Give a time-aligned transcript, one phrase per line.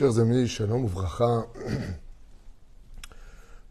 [0.00, 1.46] Chers amis, Shalom Uvracha,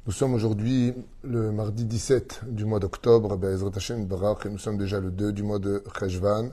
[0.06, 0.94] nous sommes aujourd'hui
[1.24, 5.84] le mardi 17 du mois d'octobre, et nous sommes déjà le 2 du mois de
[5.98, 6.52] Cheshvan,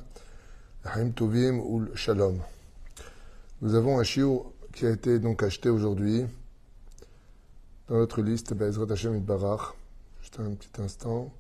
[0.82, 2.40] Haim Tovim ou Shalom.
[3.60, 6.24] Nous avons un chiot qui a été donc acheté aujourd'hui
[7.88, 9.60] dans notre liste, Be'ezrat Hashem Barak.
[10.22, 11.30] Juste un petit instant.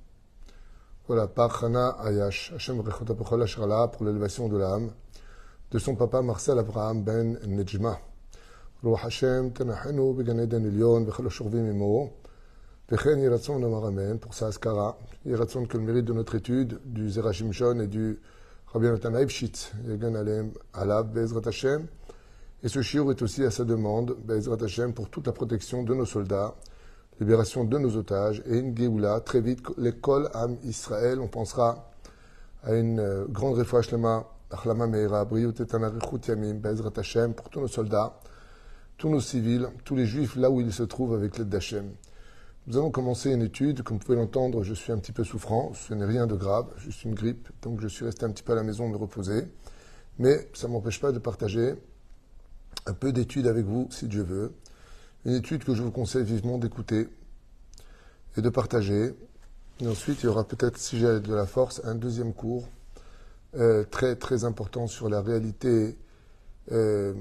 [1.08, 4.90] Voilà, par Hana Ayash, Hashem pour l'élévation de l'âme
[5.70, 7.98] de son papa Marcel Abraham Ben Nejma.
[8.83, 12.09] רוח השם תנחנו בגן עדן עליון וכל השוכבים עמו,
[12.91, 14.91] וכן יהי רצון לומר אמן pour sa askara.
[15.25, 18.19] יהי רצון que le mérite de notre étude du Zera Shimshon et du
[18.73, 21.81] Rabbi Nathan Leibshitz יגן עליהם עליו בעזרת השם.
[22.63, 25.95] Et ce shiur est aussi à sa demande, בעזרת השם, pour toute la protection de
[25.95, 26.53] nos soldats,
[27.19, 31.89] libération de nos otages et une Géoula, très vite, l'école Am Israël, on pensera
[32.63, 37.61] à une grande réfoua shlema, Achlama Meira, Briut et Tanarichut Yamim, Bezrat Hashem, pour tous
[37.61, 38.13] nos soldats,
[38.96, 41.90] tous nos civils, tous les juifs là où ils se trouvent avec l'aide d'Hachem.
[42.66, 43.82] Nous allons commencer une étude.
[43.82, 45.72] Comme vous pouvez l'entendre, je suis un petit peu souffrant.
[45.74, 47.48] Ce n'est rien de grave, juste une grippe.
[47.62, 49.44] Donc je suis resté un petit peu à la maison me reposer.
[50.18, 51.74] Mais ça ne m'empêche pas de partager
[52.86, 54.52] un peu d'études avec vous, si Dieu veut.
[55.24, 57.08] Une étude que je vous conseille vivement d'écouter
[58.36, 59.12] et de partager.
[59.80, 62.68] Et ensuite, il y aura peut-être, si j'ai de la force, un deuxième cours
[63.54, 65.96] euh, très très important sur la réalité
[66.72, 67.14] euh,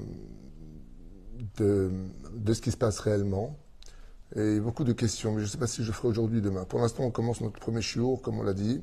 [1.56, 1.90] de,
[2.52, 3.58] ce qui se passe réellement.
[4.34, 6.64] Et beaucoup de questions, mais je ne sais pas si je ferai aujourd'hui demain.
[6.64, 8.82] Pour l'instant, on commence notre premier shiur, comme on l'a dit,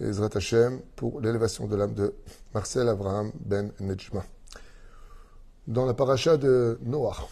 [0.00, 2.14] Ezrat Hashem, pour l'élévation de l'âme de
[2.54, 4.24] Marcel Abraham Ben Nejma.
[5.66, 7.28] Dans la paracha de Noah,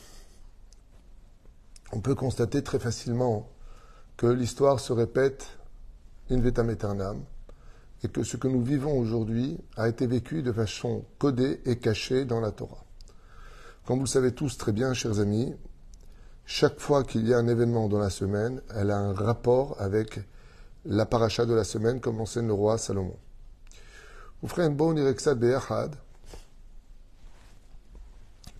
[1.93, 3.49] on peut constater très facilement
[4.17, 5.47] que l'histoire se répète
[6.31, 7.23] in vetam aeternam,
[8.03, 12.25] et que ce que nous vivons aujourd'hui a été vécu de façon codée et cachée
[12.25, 12.86] dans la Torah.
[13.87, 15.55] Comme vous le savez tous très bien, chers amis,
[16.45, 20.19] chaque fois qu'il y a un événement dans la semaine, elle a un rapport avec
[20.85, 23.15] la paracha de la semaine, comme enseigne le roi Salomon.
[24.43, 24.93] Vous ferez un bon.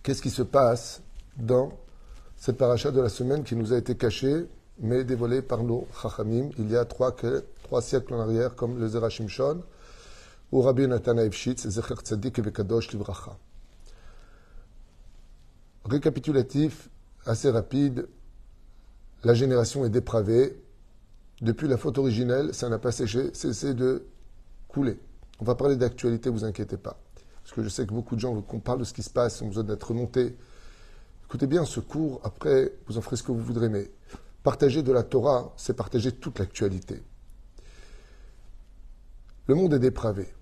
[0.01, 1.01] Qu'est-ce qui se passe
[1.35, 1.73] dans
[2.37, 4.45] cette paracha de la semaine qui nous a été cachée,
[4.79, 7.13] mais dévoilée par nos chachamim il y a trois,
[7.63, 9.61] trois siècles en arrière, comme le Zera Shimshon,
[10.53, 13.37] ou Rabbi Nathan Eifshitz, Zecher Tzadik et Vekadosh Livracha.
[15.87, 16.89] Récapitulatif
[17.25, 18.07] assez rapide,
[19.23, 20.61] la génération est dépravée.
[21.41, 24.05] Depuis la faute originelle, ça n'a pas séché, cessé de
[24.67, 24.99] couler.
[25.39, 26.99] On va parler d'actualité, vous inquiétez pas.
[27.43, 29.41] Parce que je sais que beaucoup de gens, qu'on parle de ce qui se passe,
[29.41, 30.35] ont besoin d'être remontés.
[31.25, 33.89] Écoutez bien ce cours, après, vous en ferez ce que vous voudrez, mais
[34.43, 37.01] partager de la Torah, c'est partager toute l'actualité.
[39.45, 40.33] Le monde est dépravé,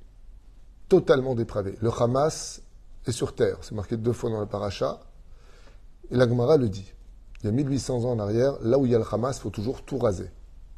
[0.89, 1.77] totalement dépravé.
[1.81, 2.62] Le Hamas
[3.06, 5.01] est sur terre, c'est marqué deux fois dans le paracha.
[6.12, 6.94] Et la Gemara le dit.
[7.42, 9.42] Il y a 1800 ans en arrière, là où il y a le Hamas, il
[9.42, 10.32] faut toujours tout raser.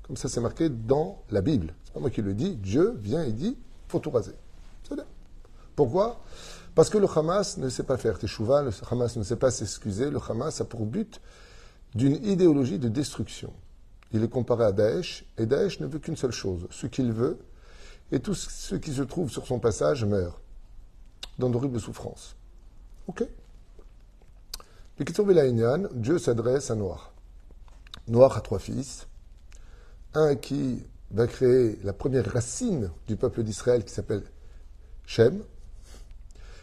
[0.04, 1.74] Comme ça, c'est marqué dans la Bible.
[1.84, 2.56] C'est pas moi qui le dis.
[2.56, 3.58] Dieu vient et dit,
[3.88, 4.34] faut tout raser.
[4.88, 5.06] C'est bien.
[5.76, 6.22] Pourquoi?
[6.76, 10.10] Parce que le Hamas ne sait pas faire teshuva, le Hamas ne sait pas s'excuser.
[10.10, 11.22] Le Hamas a pour but
[11.96, 13.54] d'une idéologie de destruction.
[14.14, 17.40] Il est comparé à Daesh, et Daesh ne veut qu'une seule chose, ce qu'il veut,
[18.12, 20.40] et tous ceux qui se trouvent sur son passage meurent
[21.40, 22.36] dans d'horribles souffrances.
[23.08, 23.26] Ok?
[25.00, 27.14] Dieu s'adresse à Noir.
[28.08, 29.08] Noir a trois fils.
[30.16, 34.24] Un qui va créer la première racine du peuple d'Israël qui s'appelle
[35.06, 35.44] Shem.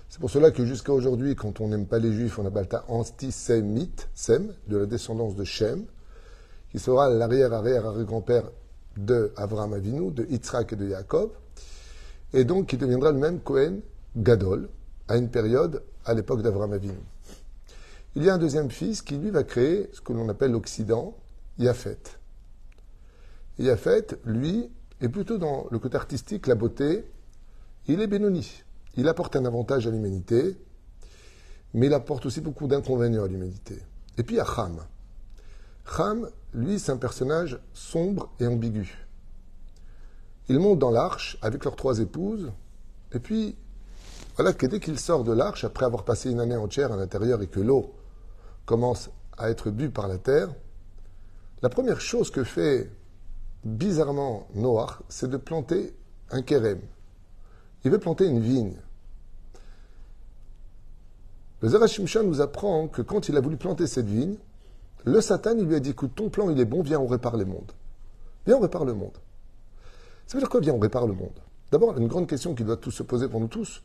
[0.08, 2.84] C'est pour cela que jusqu'à aujourd'hui, quand on n'aime pas les juifs, on appelle ça
[2.88, 5.84] antisémite, Sem, de la descendance de Shem,
[6.70, 8.50] qui sera l'arrière-arrière-arrière-grand-père
[8.96, 11.30] de Avraham Avinu, de Yitzhak et de Jacob,
[12.32, 13.78] et donc qui deviendra le même Cohen
[14.16, 14.68] Gadol,
[15.06, 16.94] à une période à l'époque d'Avraham Avinu.
[18.16, 21.16] Il y a un deuxième fils qui, lui, va créer ce que l'on appelle l'Occident,
[21.58, 21.98] Yafet.
[23.58, 24.70] Et Yafet, lui,
[25.00, 27.10] est plutôt dans le côté artistique, la beauté.
[27.88, 28.62] Il est Benoni.
[28.96, 30.56] Il apporte un avantage à l'humanité,
[31.74, 33.82] mais il apporte aussi beaucoup d'inconvénients à l'humanité.
[34.16, 34.78] Et puis il y a Ham.
[35.98, 38.96] Ham, lui, c'est un personnage sombre et ambigu.
[40.48, 42.52] Il monte dans l'arche avec leurs trois épouses,
[43.12, 43.56] et puis,
[44.36, 47.42] voilà que dès qu'il sort de l'arche, après avoir passé une année entière à l'intérieur
[47.42, 47.94] et que l'eau
[48.66, 50.48] commence à être bu par la terre,
[51.62, 52.90] la première chose que fait
[53.64, 55.94] bizarrement Noach, c'est de planter
[56.30, 56.80] un kérem.
[57.84, 58.76] Il veut planter une vigne.
[61.60, 64.36] Le Zarashimshan nous apprend que quand il a voulu planter cette vigne,
[65.04, 67.44] le Satan lui a dit écoute, ton plan il est bon, viens on répare le
[67.44, 67.72] monde.
[68.46, 69.16] Viens on répare le monde.
[70.26, 71.38] Ça veut dire quoi viens on répare le monde?
[71.70, 73.82] D'abord, une grande question qui doit tous se poser pour nous tous.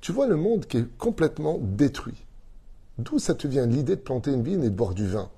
[0.00, 2.24] Tu vois le monde qui est complètement détruit.
[2.98, 5.30] D'où ça te vient l'idée de planter une vigne et de boire du vin?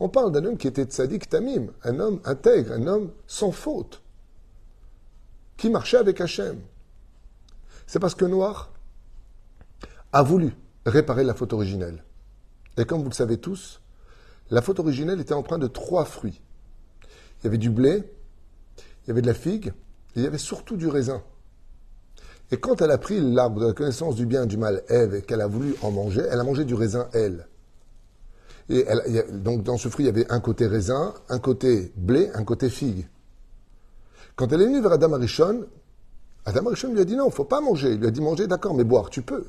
[0.00, 4.02] On parle d'un homme qui était tzaddik tamim, un homme intègre, un homme sans faute,
[5.56, 6.60] qui marchait avec Hachem.
[7.86, 8.70] C'est parce que Noir
[10.12, 10.52] a voulu
[10.86, 12.04] réparer la faute originelle.
[12.76, 13.80] Et comme vous le savez tous,
[14.50, 16.40] la faute originelle était empreinte de trois fruits.
[17.40, 18.04] Il y avait du blé,
[19.04, 19.68] il y avait de la figue,
[20.14, 21.22] et il y avait surtout du raisin.
[22.50, 25.14] Et quand elle a pris l'arbre de la connaissance du bien et du mal, Ève,
[25.14, 27.46] et qu'elle a voulu en manger, elle a mangé du raisin, elle.
[28.70, 28.84] Et
[29.32, 32.68] donc dans ce fruit, il y avait un côté raisin, un côté blé, un côté
[32.68, 33.06] figue.
[34.36, 35.66] Quand elle est venue vers Adam Arishon,
[36.44, 37.92] Adam Arishon lui a dit non, faut pas manger.
[37.92, 39.44] Il lui a dit manger, d'accord, mais boire, tu peux.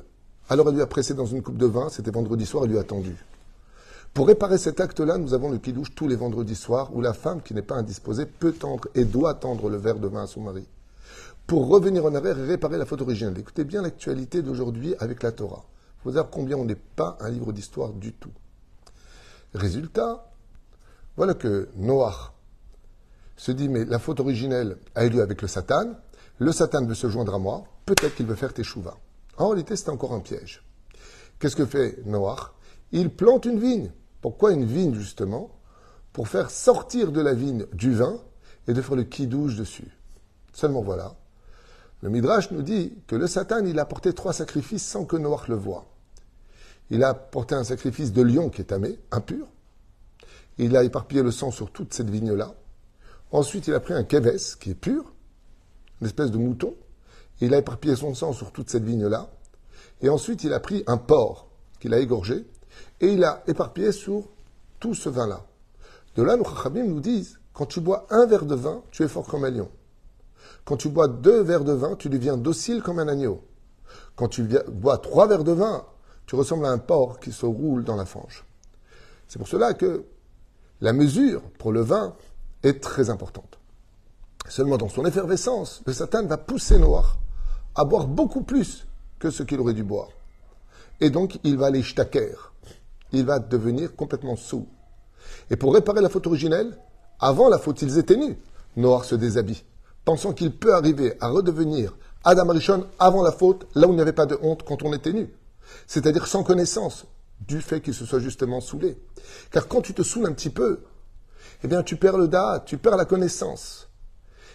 [0.48, 2.78] Alors elle lui a pressé dans une coupe de vin, c'était vendredi soir, elle lui
[2.78, 3.14] a attendu.
[4.12, 7.42] Pour réparer cet acte-là, nous avons le kidouche tous les vendredis soirs où la femme
[7.42, 10.40] qui n'est pas indisposée peut tendre et doit tendre le verre de vin à son
[10.40, 10.66] mari.
[11.50, 13.36] Pour revenir en arrière et réparer la faute originelle.
[13.36, 15.64] Écoutez bien l'actualité d'aujourd'hui avec la Torah.
[15.96, 18.30] Il faut savoir combien on n'est pas un livre d'histoire du tout.
[19.52, 20.30] Résultat,
[21.16, 22.30] voilà que Noach
[23.36, 25.96] se dit, mais la faute originelle a eu lieu avec le Satan,
[26.38, 28.98] le Satan veut se joindre à moi, peut-être qu'il veut faire tes chouvas.
[29.36, 30.62] En réalité, c'est encore un piège.
[31.40, 32.52] Qu'est-ce que fait Noach
[32.92, 33.90] Il plante une vigne.
[34.20, 35.50] Pourquoi une vigne, justement?
[36.12, 38.20] Pour faire sortir de la vigne du vin
[38.68, 39.90] et de faire le kidouche dessus.
[40.52, 41.16] Seulement voilà.
[42.02, 45.48] Le Midrash nous dit que le Satan, il a porté trois sacrifices sans que Noach
[45.48, 45.86] le voie.
[46.90, 49.46] Il a porté un sacrifice de lion qui est tamé, impur.
[50.58, 52.54] Il a éparpillé le sang sur toute cette vigne-là.
[53.32, 55.12] Ensuite, il a pris un keves qui est pur,
[56.00, 56.74] une espèce de mouton.
[57.40, 59.30] Il a éparpillé son sang sur toute cette vigne-là.
[60.00, 61.48] Et ensuite, il a pris un porc
[61.78, 62.46] qu'il a égorgé
[63.00, 64.24] et il a éparpillé sur
[64.78, 65.46] tout ce vin-là.
[66.16, 69.08] De là, nos chachamim nous disent quand tu bois un verre de vin, tu es
[69.08, 69.70] fort comme un lion.
[70.70, 73.42] Quand tu bois deux verres de vin, tu deviens docile comme un agneau.
[74.14, 75.84] Quand tu bois trois verres de vin,
[76.26, 78.44] tu ressembles à un porc qui se roule dans la fange.
[79.26, 80.04] C'est pour cela que
[80.80, 82.14] la mesure pour le vin
[82.62, 83.58] est très importante.
[84.48, 87.18] Seulement dans son effervescence, le Satan va pousser Noir
[87.74, 88.86] à boire beaucoup plus
[89.18, 90.10] que ce qu'il aurait dû boire.
[91.00, 92.52] Et donc, il va aller shtaker.
[93.10, 94.68] Il va devenir complètement sous.
[95.50, 96.78] Et pour réparer la faute originelle,
[97.18, 98.38] avant la faute, ils étaient nus.
[98.76, 99.64] Noir se déshabille,
[100.10, 104.00] pensant qu'il peut arriver à redevenir Adam Arishon avant la faute, là où il n'y
[104.00, 105.32] avait pas de honte quand on était nu.
[105.86, 107.04] C'est-à-dire sans connaissance
[107.46, 108.98] du fait qu'il se soit justement saoulé.
[109.52, 110.80] Car quand tu te saoules un petit peu,
[111.62, 113.88] eh bien, tu perds le da, tu perds la connaissance.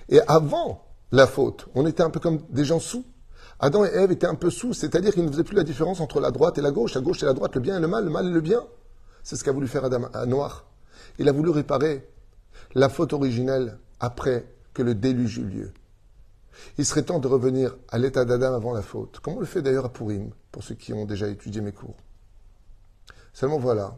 [0.09, 3.05] Et avant la faute, on était un peu comme des gens sous.
[3.61, 6.19] Adam et Ève étaient un peu sous, c'est-à-dire qu'ils ne faisaient plus la différence entre
[6.19, 8.03] la droite et la gauche, la gauche et la droite, le bien et le mal,
[8.03, 8.61] le mal et le bien.
[9.23, 10.65] C'est ce qu'a voulu faire Adam à Noir.
[11.17, 12.05] Il a voulu réparer
[12.73, 15.73] la faute originelle après que le déluge eut lieu.
[16.77, 19.63] Il serait temps de revenir à l'état d'Adam avant la faute, comme on le fait
[19.63, 21.97] d'ailleurs à Purim, pour ceux qui ont déjà étudié mes cours.
[23.33, 23.97] Seulement voilà,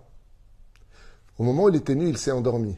[1.38, 2.78] au moment où il était nu, il s'est endormi.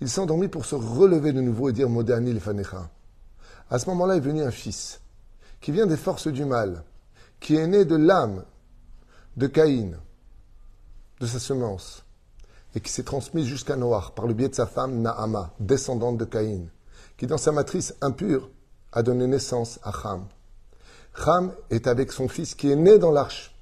[0.00, 2.90] Il s'est endormi pour se relever de nouveau et dire Moderni le Fanecha.
[3.70, 5.00] À ce moment-là est venu un fils
[5.60, 6.84] qui vient des forces du mal,
[7.40, 8.44] qui est né de l'âme
[9.36, 9.98] de Caïn,
[11.20, 12.04] de sa semence,
[12.78, 16.24] et qui s'est transmise jusqu'à Noach par le biais de sa femme Naama, descendante de
[16.24, 16.68] Caïn,
[17.16, 18.50] qui dans sa matrice impure
[18.92, 20.28] a donné naissance à Cham.
[21.12, 23.58] Cham est avec son fils qui est né dans l'arche.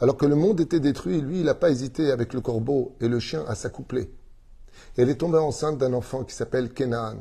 [0.00, 3.08] Alors que le monde était détruit, lui, il n'a pas hésité avec le corbeau et
[3.08, 4.14] le chien à s'accoupler.
[4.96, 7.16] Elle est tombée enceinte d'un enfant qui s'appelle Kenaan.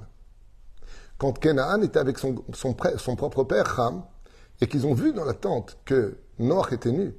[1.18, 4.04] Quand Kenaan était avec son propre père, Cham,
[4.62, 7.16] et qu'ils ont vu dans la tente que Noach était nu,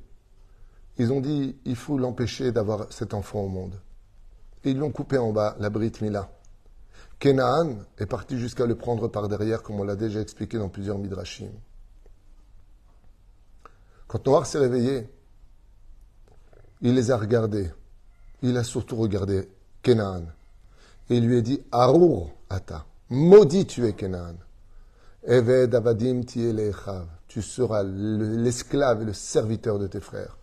[0.99, 3.81] ils ont dit il faut l'empêcher d'avoir cet enfant au monde.
[4.65, 6.31] Et ils l'ont coupé en bas, la Brit Mila.
[7.19, 10.99] Kenaan est parti jusqu'à le prendre par derrière, comme on l'a déjà expliqué dans plusieurs
[10.99, 11.51] midrashim.
[14.09, 15.09] Quand Noach s'est réveillé,
[16.81, 17.71] il les a regardés.
[18.43, 19.49] Il a surtout regardé
[19.83, 20.27] Kenaan.
[21.09, 24.37] Il lui a dit Arur ata, maudit tu es Kenaan.
[25.25, 30.37] Eved avadim tu seras l'esclave et le serviteur de tes frères.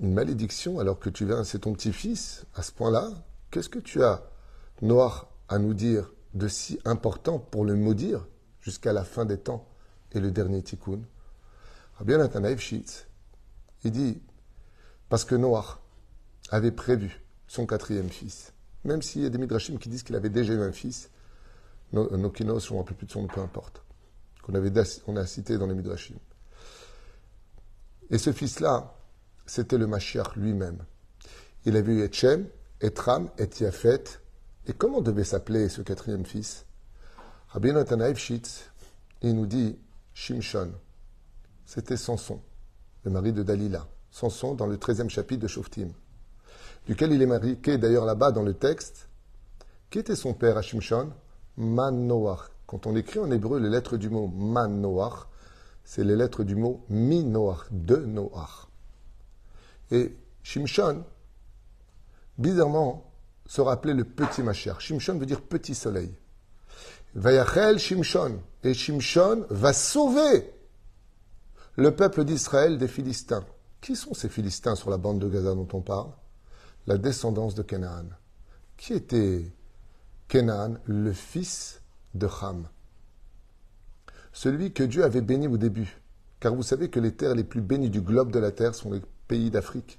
[0.00, 3.10] Une malédiction alors que tu viens, c'est ton petit-fils, à ce point-là,
[3.50, 4.22] qu'est-ce que tu as,
[4.82, 8.26] noir, à nous dire de si important pour le maudire
[8.60, 9.68] jusqu'à la fin des temps
[10.12, 11.00] et le dernier tikkun?
[11.98, 13.06] Rabbi Nathanaev Shitz,
[13.84, 14.20] il dit,
[15.08, 15.78] parce que Noach
[16.50, 20.28] avait prévu son quatrième fils, même s'il y a des midrashim qui disent qu'il avait
[20.28, 21.10] déjà eu un fils,
[21.92, 23.84] nos, kinos, je ne plus de son peu importe
[24.44, 24.72] qu'on avait
[25.06, 26.16] on a cité dans les Midrashim.
[28.10, 28.94] Et ce fils-là,
[29.46, 30.78] c'était le Mashiach lui-même.
[31.64, 32.46] Il avait eu Etchem,
[32.80, 34.04] Etram, Etiafet.
[34.66, 36.66] Et comment devait s'appeler ce quatrième fils?
[37.48, 38.70] Rabbi Nathanaev Shitz,
[39.22, 39.78] il nous dit
[40.12, 40.72] Shimshon.
[41.66, 42.40] C'était Samson,
[43.04, 45.88] le mari de Dalila, Samson dans le 13e chapitre de Shoftim,
[46.86, 49.08] duquel il est marqué d'ailleurs là-bas dans le texte,
[49.90, 51.12] qui était son père à Shimshon?
[51.56, 52.50] Manoach.
[52.66, 55.28] Quand on écrit en hébreu les lettres du mot Manoach,
[55.84, 58.68] c'est les lettres du mot Minoach, de Noach.
[59.90, 61.04] Et Shimshon,
[62.38, 63.10] bizarrement,
[63.46, 64.80] se rappelait le petit Mashiach.
[64.80, 66.14] Shimshon veut dire petit soleil.
[67.14, 68.40] Vayachel Shimshon.
[68.62, 70.50] Et Shimshon va sauver
[71.76, 73.44] le peuple d'Israël des Philistins.
[73.80, 76.10] Qui sont ces Philistins sur la bande de Gaza dont on parle?
[76.86, 78.06] La descendance de Canaan.
[78.76, 79.52] Qui était
[80.28, 81.82] Canaan, le fils
[82.14, 82.68] de Ham?
[84.32, 86.00] Celui que Dieu avait béni au début.
[86.40, 88.92] Car vous savez que les terres les plus bénies du globe de la terre sont
[88.92, 89.98] les pays d'Afrique,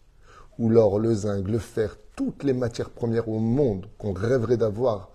[0.58, 5.12] où l'or, le zinc, le fer, toutes les matières premières au monde qu'on rêverait d'avoir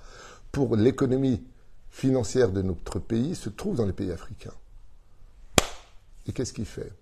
[0.53, 1.43] pour l'économie
[1.91, 4.55] financière de notre pays se trouvent dans les pays africains.
[6.27, 6.93] Et qu'est-ce qu'il fait?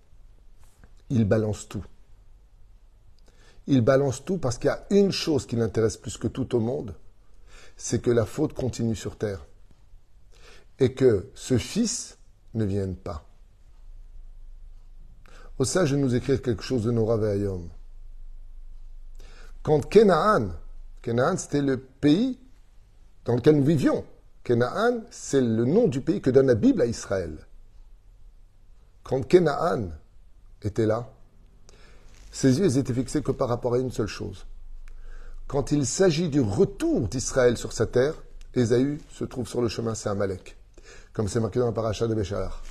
[1.11, 1.85] Il balance tout.
[3.67, 6.61] Il balance tout parce qu'il y a une chose qui l'intéresse plus que tout au
[6.61, 6.95] monde,
[7.77, 9.45] c'est que la faute continue sur terre.
[10.79, 12.19] Et que ce fils
[12.55, 13.28] ne vienne pas.
[15.59, 17.69] Au sage de nous écrire quelque chose de Nora Veayom.
[19.63, 20.53] Quand Kenaan,
[21.03, 22.39] Kenaan c'était le pays
[23.25, 24.05] dans lequel nous vivions.
[24.45, 27.37] Kenaan, c'est le nom du pays que donne la Bible à Israël.
[29.03, 29.91] Quand Kenaan
[30.63, 31.11] était là,
[32.31, 34.47] ses yeux étaient fixés que par rapport à une seule chose.
[35.49, 38.15] Quand il s'agit du retour d'Israël sur sa terre,
[38.55, 40.57] Ésaü se trouve sur le chemin, c'est Amalek.
[41.13, 42.63] Comme c'est marqué dans la paracha de Béchalar.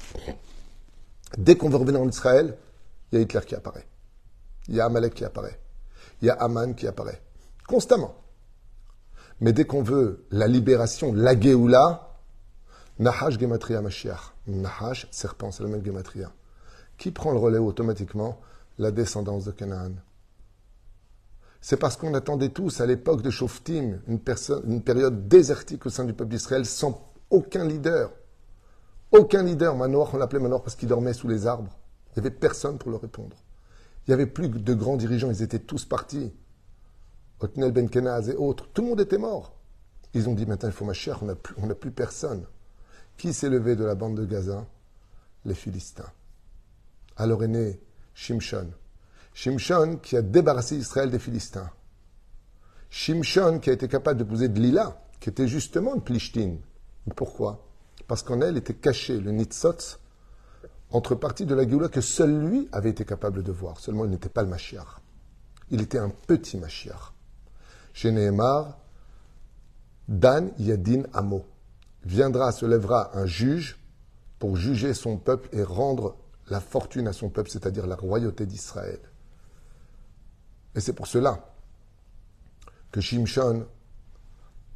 [1.37, 2.57] Dès qu'on veut revenir en Israël,
[3.11, 3.87] il y a Hitler qui apparaît.
[4.67, 5.59] Il y a Amalek qui apparaît.
[6.21, 7.21] Il y a Aman qui apparaît.
[7.67, 8.15] Constamment.
[9.39, 12.17] Mais dès qu'on veut la libération, la Géoula,
[12.99, 14.33] Nahash Gematria Mashiach.
[14.47, 16.31] Nahash, serpent, c'est le même Gematria.
[16.97, 18.39] Qui prend le relais automatiquement?
[18.79, 19.93] La descendance de Canaan.
[21.61, 24.19] C'est parce qu'on attendait tous à l'époque de Shoftim une,
[24.81, 28.11] période désertique au sein du peuple d'Israël sans aucun leader.
[29.11, 29.75] Aucun leader.
[29.75, 31.75] Manoach, on l'appelait Manoach parce qu'il dormait sous les arbres.
[32.15, 33.35] Il n'y avait personne pour le répondre.
[34.05, 36.33] Il n'y avait plus de grands dirigeants, ils étaient tous partis.
[37.39, 39.53] Otnel Ben Kenaz et autres, tout le monde était mort.
[40.13, 42.45] Ils ont dit maintenant il faut ma chère, on n'a plus, personne.
[43.17, 44.65] Qui s'est levé de la bande de Gaza?
[45.45, 46.11] Les Philistins.
[47.15, 47.79] Alors est né
[48.13, 48.69] Shimshon.
[49.33, 51.69] Shimshon qui a débarrassé Israël des Philistins.
[52.89, 56.55] Shimshon qui a été capable de poser de Lila, qui était justement une Plishtin.
[57.15, 57.67] Pourquoi?
[58.07, 59.99] Parce qu'en elle était caché le Nitzotz,
[60.91, 63.79] entre parties de la Géoula que seul lui avait été capable de voir.
[63.79, 65.01] Seulement, il n'était pas le Mashiach.
[65.69, 67.13] Il était un petit Mashiach.
[67.93, 68.77] Chez Nehemar,
[70.07, 71.45] Dan Yadin Amo.
[72.03, 73.77] Viendra, se lèvera un juge
[74.39, 76.15] pour juger son peuple et rendre
[76.49, 78.99] la fortune à son peuple, c'est-à-dire la royauté d'Israël.
[80.75, 81.53] Et c'est pour cela
[82.91, 83.65] que Shimshon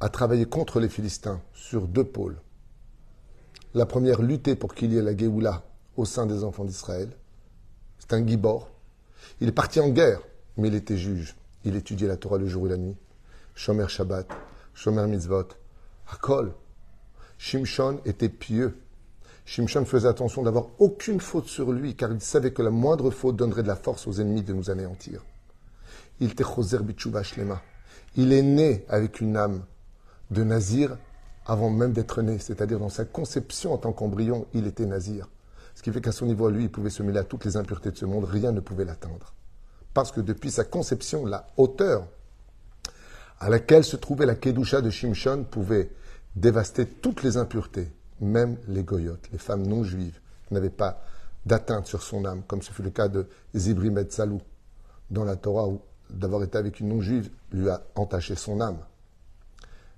[0.00, 2.38] a travaillé contre les Philistins sur deux pôles.
[3.72, 5.62] La première, lutter pour qu'il y ait la Géoula
[5.96, 7.10] au sein des enfants d'Israël.
[7.98, 8.70] C'est un gibor.
[9.40, 10.20] Il est parti en guerre,
[10.56, 11.36] mais il était juge.
[11.64, 12.96] Il étudiait la Torah le jour et la nuit.
[13.54, 14.26] Shomer Shabbat,
[14.74, 15.48] Shomer Mitzvot,
[16.10, 16.52] Hakol.
[17.38, 18.78] Shimshon était pieux.
[19.44, 23.36] Shimshon faisait attention d'avoir aucune faute sur lui, car il savait que la moindre faute
[23.36, 25.22] donnerait de la force aux ennemis de nous anéantir.
[26.20, 26.78] Il était Choser
[27.22, 27.62] Shlema.
[28.16, 29.64] Il est né avec une âme
[30.30, 30.96] de Nazir
[31.46, 35.28] avant même d'être né, c'est-à-dire dans sa conception en tant qu'embryon, il était Nazir.
[35.74, 37.90] Ce qui fait qu'à son niveau, lui, il pouvait se mêler à toutes les impuretés
[37.90, 39.34] de ce monde, rien ne pouvait l'atteindre.
[39.94, 42.06] Parce que depuis sa conception, la hauteur
[43.40, 45.90] à laquelle se trouvait la Kedusha de Shimshon pouvait
[46.36, 51.02] dévaster toutes les impuretés, même les goyotes, les femmes non juives, n'avaient pas
[51.44, 54.40] d'atteinte sur son âme, comme ce fut le cas de Zibri Salou,
[55.10, 58.78] dans la Torah, où d'avoir été avec une non-juive lui a entaché son âme.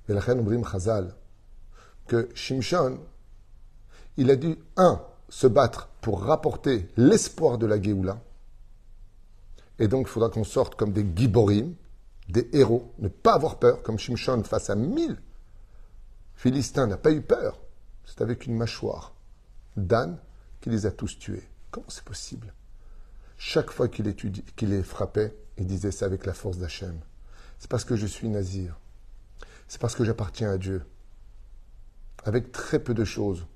[0.08, 1.14] La reine Chazal,
[2.06, 2.98] que Shimshon,
[4.16, 8.20] il a dû, un, se battre pour rapporter l'espoir de la Géoula.
[9.78, 11.74] Et donc, il faudra qu'on sorte comme des giborim,
[12.28, 15.20] des héros, ne pas avoir peur, comme Shimshon face à mille
[16.36, 17.60] Philistins n'a pas eu peur.
[18.04, 19.14] C'est avec une mâchoire
[19.76, 20.18] d'âne
[20.60, 21.48] qui les a tous tués.
[21.70, 22.52] Comment c'est possible?
[23.36, 24.14] Chaque fois qu'il
[24.62, 26.98] les frappait, il disait c'est avec la force d'Hachem.
[27.58, 28.78] C'est parce que je suis nazir.
[29.68, 30.84] C'est parce que j'appartiens à Dieu.
[32.24, 33.46] Avec très peu de choses,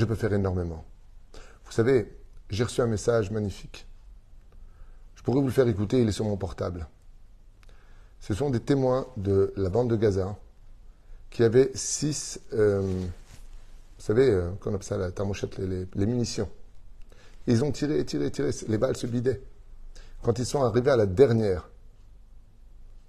[0.00, 0.84] je peux faire énormément.
[1.64, 2.10] Vous savez,
[2.48, 3.86] j'ai reçu un message magnifique.
[5.14, 6.88] Je pourrais vous le faire écouter, il est sur mon portable.
[8.18, 10.36] Ce sont des témoins de la bande de Gaza
[11.28, 16.48] qui avaient six, euh, vous savez, euh, qu'on appelle ça la thermochette, les, munitions.
[17.46, 18.50] Ils ont tiré, tiré, tiré.
[18.68, 19.40] Les balles se vidaient.
[20.22, 21.68] Quand ils sont arrivés à la dernière,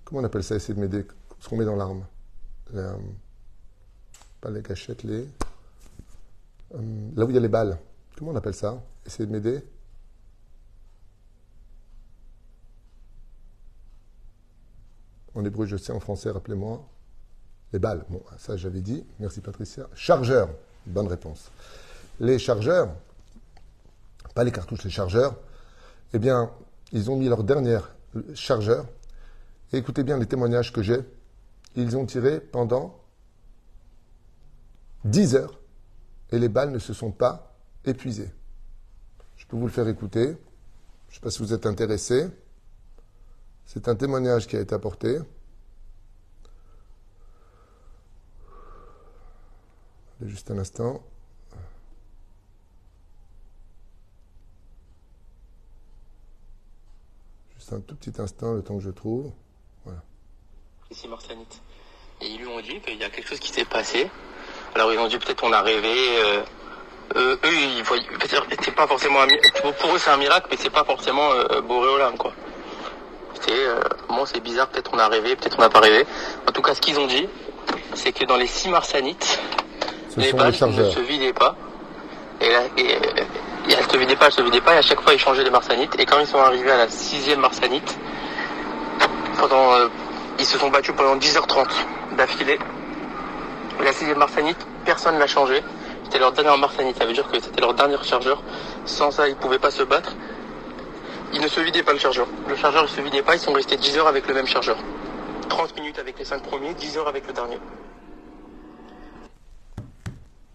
[0.03, 1.05] comment on appelle ça, essayer de m'aider
[1.39, 2.05] Ce qu'on met dans l'arme.
[4.41, 5.27] Pas les gâchettes, les.
[6.75, 7.77] Euh, là où il y a les balles.
[8.17, 8.81] Comment on appelle ça?
[9.05, 9.63] Essayez de m'aider?
[15.33, 16.85] En hébreu, je sais, en français, rappelez-moi.
[17.73, 18.05] Les balles.
[18.09, 19.05] Bon, ça j'avais dit.
[19.19, 19.87] Merci Patricia.
[19.93, 20.49] Chargeur.
[20.85, 21.51] Bonne réponse.
[22.19, 22.93] Les chargeurs,
[24.35, 25.35] pas les cartouches, les chargeurs,
[26.13, 26.51] eh bien,
[26.91, 27.79] ils ont mis leur dernier
[28.33, 28.85] chargeur.
[29.71, 30.99] Écoutez bien les témoignages que j'ai.
[31.75, 32.99] Ils ont tiré pendant
[35.05, 35.60] 10 heures
[36.31, 38.31] et les balles ne se sont pas épuisées.
[39.37, 40.25] Je peux vous le faire écouter.
[41.09, 42.27] Je ne sais pas si vous êtes intéressé.
[43.65, 45.19] C'est un témoignage qui a été apporté.
[50.21, 51.03] Juste un instant.
[57.55, 59.31] Juste un tout petit instant, le temps que je trouve.
[59.83, 60.03] Voilà.
[60.91, 61.61] Ici Marcianite.
[62.21, 64.09] Et ils lui ont dit qu'il y a quelque chose qui s'est passé.
[64.75, 65.93] Alors ils ont dit peut-être on a rêvé.
[67.15, 68.05] Euh, eux, ils voyaient.
[68.61, 69.27] C'est pas forcément un,
[69.79, 72.31] Pour eux c'est un miracle, mais c'est pas forcément euh, Boréolam quoi.
[73.41, 74.67] C'est euh, bon, c'est bizarre.
[74.67, 76.05] Peut-être on a rêvé, peut-être on n'a pas rêvé.
[76.47, 77.27] En tout cas, ce qu'ils ont dit,
[77.95, 79.39] c'est que dans les six Marcianites,
[80.17, 81.55] les balles ne se vidaient pas.
[82.39, 82.81] Et, là, et,
[83.69, 84.75] et elles se vidaient pas, elles se vidaient pas.
[84.75, 85.99] Et à chaque fois, ils changeaient les Marsanites.
[85.99, 87.97] Et quand ils sont arrivés à la sixième Marsanite,
[89.37, 89.87] pendant, euh,
[90.39, 91.67] ils se sont battus pendant 10h30
[92.17, 92.59] d'affilée.
[93.83, 95.63] La sixième Marsanite, personne l'a changé.
[96.03, 96.97] C'était leur dernière Marsanite.
[96.97, 98.43] Ça veut dire que c'était leur dernier chargeur.
[98.85, 100.15] Sans ça, ils pouvaient pas se battre.
[101.33, 102.27] Il ne se vidait pas le chargeur.
[102.47, 104.77] Le chargeur ne se vidait pas, ils sont restés 10 heures avec le même chargeur.
[105.49, 107.57] 30 minutes avec les 5 premiers, 10 heures avec le dernier.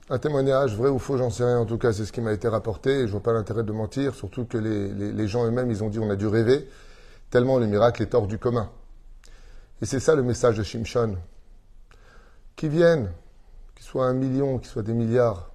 [0.08, 1.58] Un témoignage, vrai ou faux, j'en sais rien.
[1.58, 3.06] En tout cas, c'est ce qui m'a été rapporté.
[3.06, 5.98] Je vois pas l'intérêt de mentir, surtout que les, les gens eux-mêmes, ils ont dit
[5.98, 6.68] on a dû rêver,
[7.30, 8.70] tellement le miracle est hors du commun.
[9.82, 11.16] Et c'est ça le message de Shimshon.
[12.54, 13.10] Qui viennent,
[13.76, 15.52] qu'ils soient un million, qu'ils soient des milliards.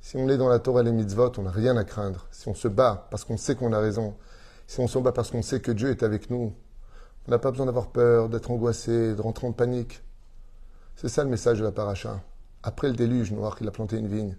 [0.00, 2.28] Si on est dans la Torah et les mitzvot, on n'a rien à craindre.
[2.30, 4.14] Si on se bat parce qu'on sait qu'on a raison,
[4.66, 6.54] si on s'en bat parce qu'on sait que Dieu est avec nous,
[7.26, 10.02] on n'a pas besoin d'avoir peur, d'être angoissé, de rentrer en panique.
[10.94, 12.22] C'est ça le message de la paracha.
[12.62, 14.36] Après le déluge, Noir, il a planté une vigne.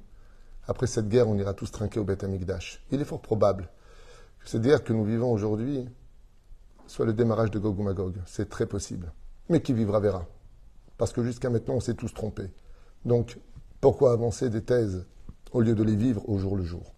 [0.68, 2.86] Après cette guerre, on ira tous trinquer au Beth Amikdash.
[2.92, 3.70] Il est fort probable
[4.40, 5.90] que cette guerre que nous vivons aujourd'hui
[6.88, 8.22] soit le démarrage de Gog ou Magog.
[8.28, 9.12] C'est très possible.
[9.50, 10.28] Mais qui vivra verra.
[10.98, 12.52] Parce que jusqu'à maintenant, on s'est tous trompés.
[13.06, 13.38] Donc,
[13.80, 15.06] pourquoi avancer des thèses
[15.52, 16.94] au lieu de les vivre au jour le jour?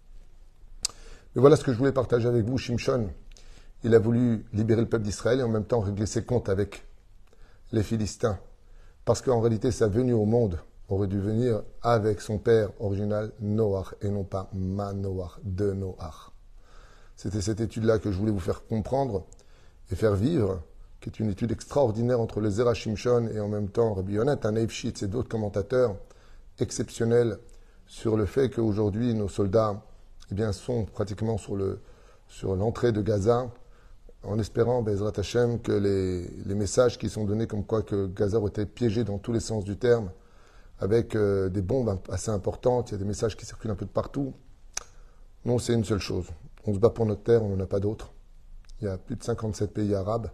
[1.36, 2.58] Mais voilà ce que je voulais partager avec vous.
[2.58, 3.10] Shimshon,
[3.84, 6.86] il a voulu libérer le peuple d'Israël et en même temps régler ses comptes avec
[7.72, 8.39] les Philistins.
[9.06, 13.93] Parce qu'en réalité, sa venue au monde aurait dû venir avec son père original Noach
[14.02, 16.32] et non pas Manoach de Noach.
[17.15, 19.26] C'était cette étude-là que je voulais vous faire comprendre
[19.91, 20.62] et faire vivre,
[20.99, 24.39] qui est une étude extraordinaire entre le Zera Shimshon et en même temps Rabbi Yonat,
[24.43, 24.67] un et
[25.07, 25.95] d'autres commentateurs
[26.60, 27.38] exceptionnels
[27.86, 29.81] sur le fait qu'aujourd'hui nos soldats
[30.31, 31.79] eh bien, sont pratiquement sur, le,
[32.27, 33.49] sur l'entrée de Gaza,
[34.23, 38.39] en espérant, Bezrat Hashem, que les, les, messages qui sont donnés comme quoi que Gaza
[38.39, 40.10] aurait été piégé dans tous les sens du terme,
[40.79, 43.86] avec euh, des bombes assez importantes, il y a des messages qui circulent un peu
[43.86, 44.33] de partout.
[45.45, 46.27] Non, c'est une seule chose.
[46.65, 48.12] On se bat pour notre terre, on n'en a pas d'autre.
[48.81, 50.29] Il y a plus de 57 pays arabes.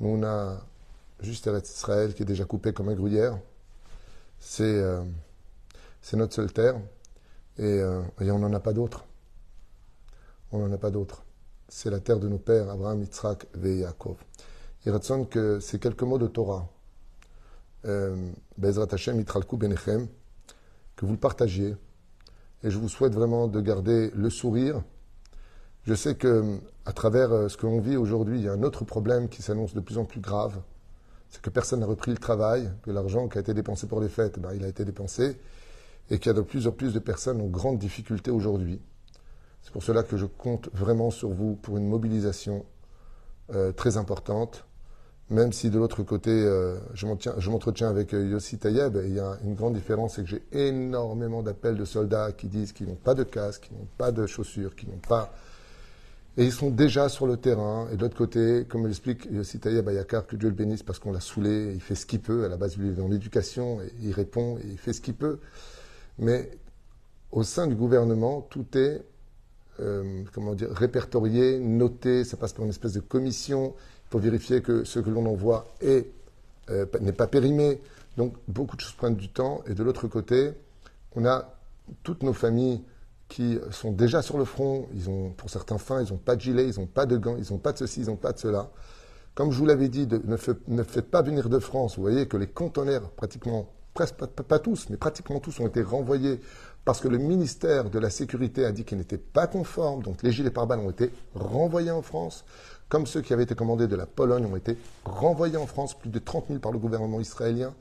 [0.00, 0.60] Nous, on a
[1.20, 3.38] juste Israël qui est déjà coupé comme un gruyère.
[4.38, 5.02] C'est, euh,
[6.12, 6.76] notre seule terre.
[7.58, 9.06] Et, euh, et on n'en a pas d'autre
[10.52, 11.24] on n'en a pas d'autre.
[11.68, 14.16] C'est la terre de nos pères, Abraham, Yitzhak et Yaakov.
[14.84, 16.68] Il ressent que ces quelques mots de Torah,
[17.86, 20.06] euh, Bezrat Hashem, Yitralku Benechem,
[20.94, 21.76] que vous le partagiez.
[22.62, 24.82] Et je vous souhaite vraiment de garder le sourire.
[25.86, 28.64] Je sais que à travers euh, ce que l'on vit aujourd'hui, il y a un
[28.64, 30.60] autre problème qui s'annonce de plus en plus grave.
[31.30, 34.08] C'est que personne n'a repris le travail, que l'argent qui a été dépensé pour les
[34.08, 35.38] fêtes, ben, il a été dépensé,
[36.10, 38.80] et qu'il y a de plus en plus de personnes en grande difficulté aujourd'hui.
[39.62, 42.64] C'est pour cela que je compte vraiment sur vous pour une mobilisation
[43.54, 44.64] euh, très importante,
[45.30, 49.54] même si de l'autre côté, euh, je m'entretiens avec Yossi Tayeb, il y a une
[49.54, 53.22] grande différence, c'est que j'ai énormément d'appels de soldats qui disent qu'ils n'ont pas de
[53.22, 55.32] casque, qu'ils n'ont pas de chaussures, qu'ils n'ont pas...
[56.38, 57.88] Et ils sont déjà sur le terrain.
[57.92, 61.12] Et de l'autre côté, comme l'explique Yossi Tayeb Ayakar, que Dieu le bénisse parce qu'on
[61.12, 62.44] l'a saoulé, il fait ce qu'il peut.
[62.44, 65.38] À la base, il est dans l'éducation, il répond, et il fait ce qu'il peut.
[66.18, 66.50] Mais
[67.32, 69.02] au sein du gouvernement, tout est
[69.80, 73.74] euh, comment dire, répertorié, noté, ça passe par une espèce de commission
[74.08, 76.02] pour vérifier que ce que l'on envoie euh,
[77.00, 77.80] n'est pas périmé.
[78.16, 79.62] Donc beaucoup de choses prennent du temps.
[79.66, 80.52] Et de l'autre côté,
[81.14, 81.54] on a
[82.02, 82.82] toutes nos familles
[83.28, 84.86] qui sont déjà sur le front.
[84.94, 87.36] Ils ont, pour certains fins, ils n'ont pas de gilet, ils n'ont pas de gants,
[87.36, 88.70] ils n'ont pas de ceci, ils n'ont pas de cela.
[89.34, 91.96] Comme je vous l'avais dit, ne, faites pas venir de France.
[91.96, 96.40] Vous voyez que les conteneurs, pratiquement, presque pas, tous, mais pratiquement tous, ont été renvoyés
[96.86, 100.02] parce que le ministère de la Sécurité a dit qu'ils n'étaient pas conformes.
[100.02, 102.44] Donc les gilets pare-balles ont été renvoyés en France,
[102.88, 106.10] comme ceux qui avaient été commandés de la Pologne ont été renvoyés en France, plus
[106.10, 107.74] de 30 000 par le gouvernement israélien.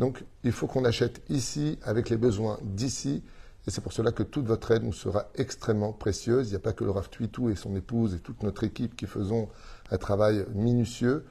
[0.00, 3.22] Donc il faut qu'on achète ici avec les besoins d'ici.
[3.70, 6.48] Et c'est pour cela que toute votre aide nous sera extrêmement précieuse.
[6.48, 8.96] Il n'y a pas que le Rav Twitou et son épouse et toute notre équipe
[8.96, 9.48] qui faisons
[9.92, 11.24] un travail minutieux.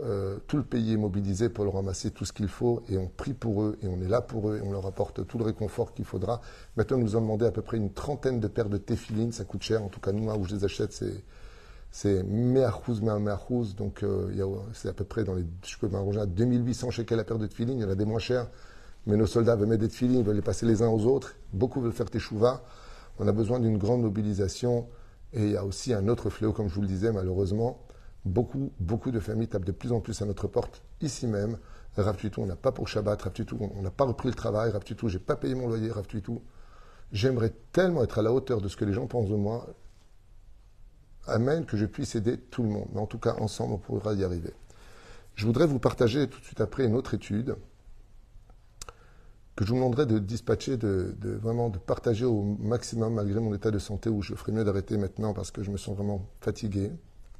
[0.00, 3.08] Euh, tout le pays est mobilisé pour leur ramasser tout ce qu'il faut et on
[3.08, 5.44] prie pour eux et on est là pour eux et on leur apporte tout le
[5.44, 6.40] réconfort qu'il faudra.
[6.78, 9.62] Maintenant, nous avons demandé à peu près une trentaine de paires de téfilines, ça coûte
[9.62, 9.82] cher.
[9.82, 11.22] En tout cas, nous, où je les achète, c'est
[11.90, 13.02] c'est meachouz,
[13.76, 17.24] donc euh, c'est à peu près dans les, je peux m'arranger à 2800 shekels la
[17.24, 18.48] paire de tefilines, il y en a des moins chers,
[19.06, 21.80] mais nos soldats veulent mettre des ils veulent les passer les uns aux autres, beaucoup
[21.80, 22.62] veulent faire teshuva,
[23.18, 24.88] on a besoin d'une grande mobilisation,
[25.32, 27.80] et il y a aussi un autre fléau, comme je vous le disais, malheureusement,
[28.24, 31.58] beaucoup, beaucoup de familles tapent de plus en plus à notre porte, ici même,
[31.96, 35.08] Rav on n'a pas pour Shabbat, Rav on n'a pas repris le travail, Rav je
[35.08, 36.06] j'ai pas payé mon loyer, Rav
[37.12, 39.66] J'aimerais tellement être à la hauteur de ce que les gens pensent de moi.
[41.26, 42.88] Amen, que je puisse aider tout le monde.
[42.94, 44.54] Mais en tout cas, ensemble, on pourra y arriver.
[45.34, 47.56] Je voudrais vous partager tout de suite après une autre étude
[49.56, 53.70] que je vous demanderai de dispatcher, de, vraiment de partager au maximum malgré mon état
[53.70, 56.90] de santé où je ferais mieux d'arrêter maintenant parce que je me sens vraiment fatigué.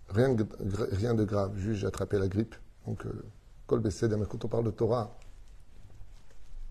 [0.08, 2.54] Rien de, de grave, juste j'ai attrapé la grippe.
[2.86, 3.06] Donc,
[3.66, 5.16] col euh, mais quand on parle de Torah,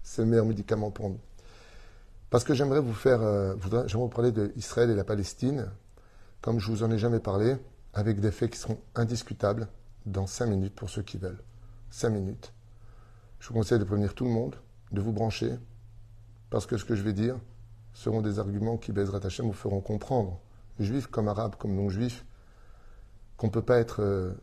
[0.04, 1.19] c'est le meilleur médicament pour nous.
[2.30, 3.56] Parce que j'aimerais vous faire, euh,
[3.88, 5.67] j'aimerais vous parler d'Israël et la Palestine
[6.41, 7.56] comme je vous en ai jamais parlé,
[7.93, 9.67] avec des faits qui seront indiscutables
[10.06, 11.41] dans cinq minutes pour ceux qui veulent.
[11.91, 12.51] Cinq minutes.
[13.39, 14.56] Je vous conseille de prévenir tout le monde,
[14.91, 15.54] de vous brancher,
[16.49, 17.38] parce que ce que je vais dire
[17.93, 20.39] seront des arguments qui, Bezrat Hashem, vous feront comprendre,
[20.80, 22.25] juifs comme arabes, comme non-juifs,
[23.38, 24.01] qu'on ne peut pas être.
[24.01, 24.34] Euh,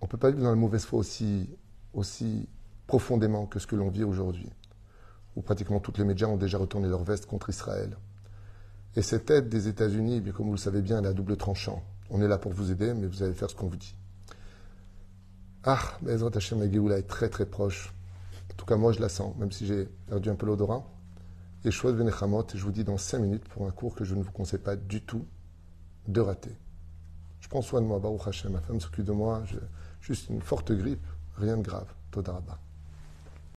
[0.00, 2.48] on peut pas vivre dans la mauvaise foi aussi,
[2.86, 4.50] profondément que ce que l'on vit aujourd'hui,
[5.34, 7.96] où pratiquement toutes les médias ont déjà retourné leur veste contre Israël.
[8.94, 11.82] Et cette aide des États-Unis, eh comme vous le savez bien, elle a double tranchant.
[12.10, 13.96] On est là pour vous aider, mais vous allez faire ce qu'on vous dit.
[15.64, 17.95] Ah, Bezrat Hashem, la Géoula est très très proche.
[18.56, 20.82] En tout cas, moi je la sens, même si j'ai perdu un peu l'odorat.
[21.66, 24.22] Et Venechamot, et je vous dis dans 5 minutes pour un cours que je ne
[24.22, 25.26] vous conseille pas du tout
[26.08, 26.56] de rater.
[27.40, 29.42] Je prends soin de moi, Baruch Hashem, ma femme s'occupe de moi,
[30.00, 31.92] juste une forte grippe, rien de grave.
[32.12, 32.58] Todarabah.